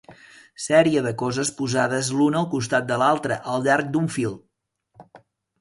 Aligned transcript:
Sèrie 0.61 1.03
de 1.07 1.11
coses 1.21 1.51
posades 1.59 2.09
l'una 2.21 2.41
al 2.41 2.49
costat 2.55 2.89
de 2.89 2.97
l'altra 3.03 3.39
al 3.53 3.65
llarg 3.69 3.93
d'un 3.97 4.09
fil. 4.17 4.35